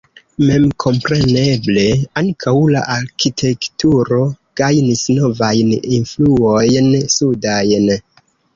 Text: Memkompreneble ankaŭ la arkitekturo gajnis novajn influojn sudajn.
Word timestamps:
Memkompreneble 0.43 1.83
ankaŭ 2.21 2.53
la 2.77 2.81
arkitekturo 2.95 4.23
gajnis 4.63 5.05
novajn 5.21 5.73
influojn 6.01 6.93
sudajn. 7.21 7.89